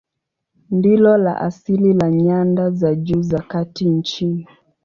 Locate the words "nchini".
3.89-4.47